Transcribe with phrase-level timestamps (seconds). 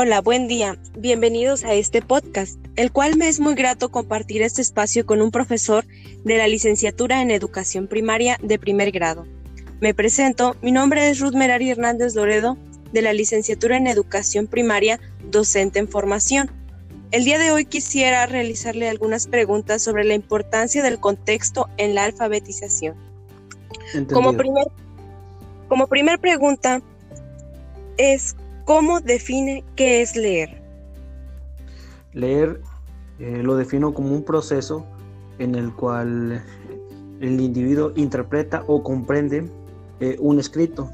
[0.00, 0.78] Hola, buen día.
[0.96, 5.32] Bienvenidos a este podcast, el cual me es muy grato compartir este espacio con un
[5.32, 5.84] profesor
[6.22, 9.26] de la licenciatura en educación primaria de primer grado.
[9.80, 12.56] Me presento, mi nombre es Ruth Merari Hernández Loredo,
[12.92, 15.00] de la licenciatura en educación primaria,
[15.32, 16.48] docente en formación.
[17.10, 22.04] El día de hoy quisiera realizarle algunas preguntas sobre la importancia del contexto en la
[22.04, 22.94] alfabetización.
[24.12, 24.68] Como primer,
[25.66, 26.82] como primer pregunta
[27.96, 28.36] es
[28.68, 30.60] ¿Cómo define qué es leer?
[32.12, 32.60] Leer
[33.18, 34.84] eh, lo defino como un proceso
[35.38, 36.44] en el cual
[37.18, 39.48] el individuo interpreta o comprende
[40.00, 40.90] eh, un escrito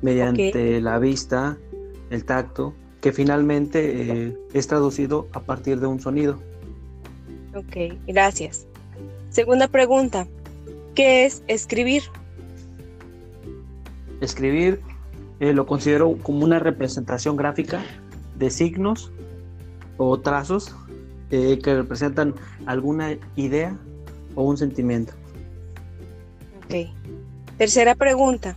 [0.00, 1.58] mediante la vista,
[2.10, 6.38] el tacto, que finalmente eh, es traducido a partir de un sonido.
[7.52, 8.64] Ok, gracias.
[9.30, 10.28] Segunda pregunta,
[10.94, 12.04] ¿qué es escribir?
[14.20, 14.80] Escribir
[15.38, 17.84] eh, lo considero como una representación gráfica
[18.38, 19.12] de signos
[19.98, 20.74] o trazos
[21.30, 22.34] eh, que representan
[22.64, 23.78] alguna idea
[24.34, 25.12] o un sentimiento.
[26.64, 26.90] Ok.
[27.58, 28.56] Tercera pregunta.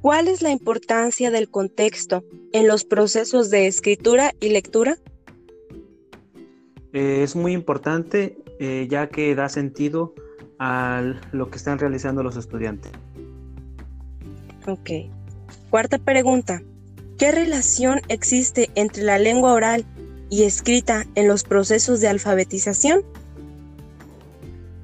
[0.00, 4.96] ¿Cuál es la importancia del contexto en los procesos de escritura y lectura?
[6.92, 8.38] Eh, es muy importante
[8.88, 10.14] ya que da sentido
[10.60, 12.92] a lo que están realizando los estudiantes.
[14.68, 14.90] Ok.
[15.72, 16.60] Cuarta pregunta.
[17.16, 19.86] ¿Qué relación existe entre la lengua oral
[20.28, 23.00] y escrita en los procesos de alfabetización?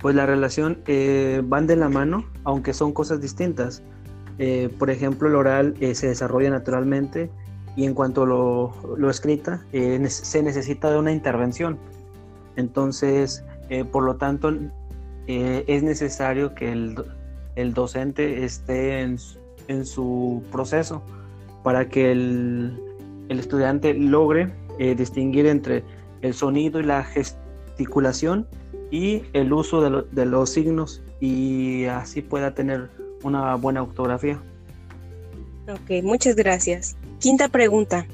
[0.01, 3.83] Pues la relación eh, van de la mano, aunque son cosas distintas.
[4.39, 7.31] Eh, por ejemplo, el oral eh, se desarrolla naturalmente
[7.77, 11.79] y en cuanto lo, lo escrita se necesita de una intervención.
[12.57, 13.45] Entonces,
[13.93, 14.57] por lo tanto,
[15.27, 16.95] es necesario que el,
[17.57, 19.19] el docente esté en,
[19.69, 21.03] en su proceso
[21.63, 22.81] para que el,
[23.29, 25.85] estudiante logre eh, distinguir entre
[26.23, 28.47] el sonido y la gesticulación
[28.91, 32.89] y el uso de, los signos y así pueda tener
[33.23, 34.41] una buena ortografía.
[35.69, 36.97] Ok, muchas gracias.
[37.21, 38.07] Quinta pregunta.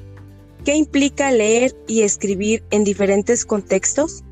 [0.65, 4.25] ¿Qué implica leer y escribir en diferentes contextos?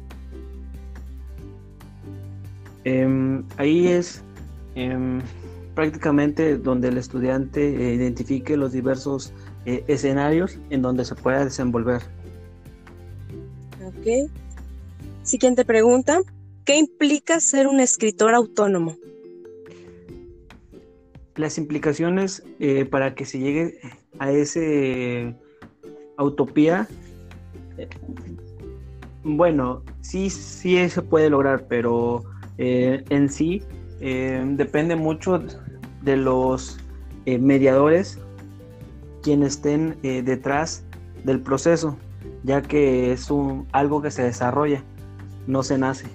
[2.84, 4.22] Em, ahí es
[4.74, 5.20] em,
[5.75, 9.33] prácticamente donde el estudiante eh, identifique los diversos
[9.65, 12.03] eh, escenarios en donde se pueda desenvolver.
[13.84, 14.31] Ok.
[15.22, 16.21] Siguiente pregunta.
[16.65, 18.97] ¿Qué implica ser un escritor autónomo?
[21.37, 23.78] Las implicaciones eh, para que se llegue
[24.19, 25.34] a ese
[26.19, 26.87] utopía,
[29.25, 32.22] bueno, sí, sí se puede lograr, pero
[32.59, 33.62] en sí
[34.02, 35.40] depende mucho
[36.02, 36.78] de los
[37.24, 38.18] eh, mediadores
[39.22, 40.82] quienes estén eh, detrás
[41.22, 41.96] del proceso,
[42.42, 44.82] ya que es un, algo que se desarrolla,
[45.46, 46.06] no se nace.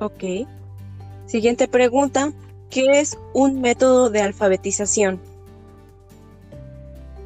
[0.00, 0.48] Ok.
[1.26, 2.32] Siguiente pregunta.
[2.70, 5.20] ¿Qué es un método de alfabetización?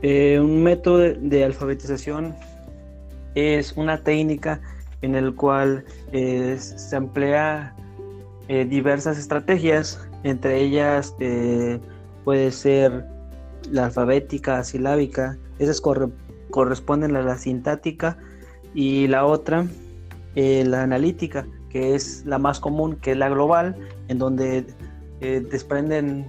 [0.03, 2.35] Eh, un método de, alfabetización
[3.35, 4.61] es una técnica
[5.01, 7.75] en el cual se emplea
[8.49, 11.79] diversas estrategias entre ellas eh,
[12.25, 13.07] puede ser
[13.71, 15.81] la alfabética, silábica, esas
[16.51, 18.19] corresponden a la sintática
[18.75, 19.67] y la otra,
[20.35, 23.77] eh, la analítica, que es la más común, que es la global,
[24.09, 24.67] en donde
[25.21, 26.27] eh, desprenden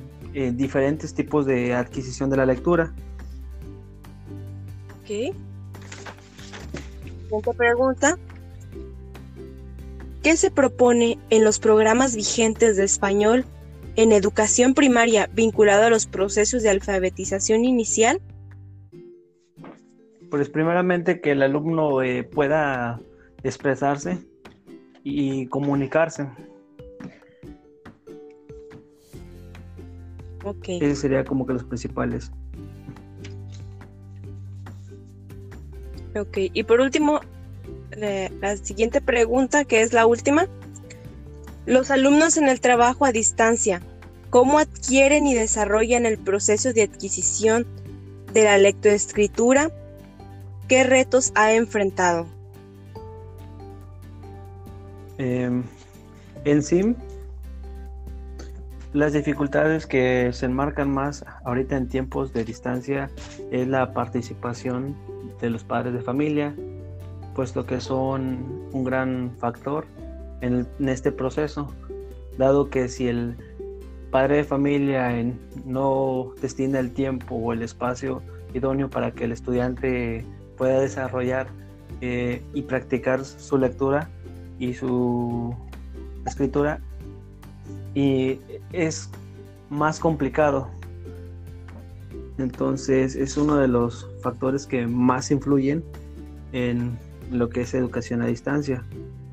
[0.56, 2.94] diferentes tipos de adquisición de la lectura.
[5.00, 5.34] Ok.
[7.24, 8.20] Siguiente pregunta.
[10.24, 13.46] ¿Qué se propone en los programas vigentes de español
[13.96, 18.22] en educación primaria vinculado a los procesos de alfabetización inicial?
[20.30, 23.00] Pues primeramente que el alumno eh, pueda
[23.44, 24.20] expresarse
[25.04, 26.30] y comunicarse.
[30.44, 30.70] Ok.
[30.70, 32.32] Ese sería como que los principales.
[36.16, 37.22] Ok, y por último,
[37.96, 40.48] la siguiente pregunta, que es la última.
[41.66, 43.82] Los alumnos en el trabajo a distancia,
[44.30, 47.66] ¿cómo adquieren y desarrollan el proceso de adquisición
[48.34, 49.72] de la lectoescritura?
[50.68, 52.28] ¿Qué retos ha enfrentado?
[55.18, 55.64] Em,
[56.46, 56.96] en sí,
[58.94, 63.10] las dificultades que se enmarcan más ahorita en tiempos de distancia
[63.52, 64.96] es la participación
[65.42, 66.56] de los padres de familia,
[67.38, 69.86] puesto que son un gran factor
[70.42, 71.72] en, este proceso,
[72.36, 73.38] dado que si el
[74.10, 75.14] padre de familia
[75.64, 78.24] no destina el tiempo o el espacio
[78.56, 80.26] idóneo para que el estudiante
[80.58, 81.46] pueda desarrollar
[82.02, 84.10] eh, y practicar su lectura
[84.58, 85.54] y su
[86.26, 86.80] escritura
[87.94, 88.40] y
[88.74, 89.12] es
[89.70, 90.70] más complicado.
[92.40, 95.84] Entonces es uno de los factores que más influyen
[96.52, 96.98] en
[97.32, 98.84] lo que es educación a distancia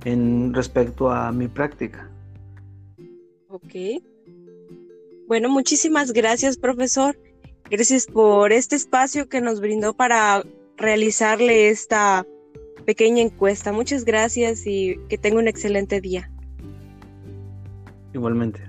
[0.05, 2.11] en respecto a mi práctica.
[3.49, 4.03] Ok.
[5.27, 7.19] Bueno, muchísimas gracias, profesor.
[7.71, 10.45] Gracias por este espacio que nos brindó para
[10.77, 12.27] realizarle esta
[12.85, 13.73] pequeña encuesta.
[13.73, 16.31] Muchas gracias y que tenga un excelente día.
[18.13, 18.61] Igualmente.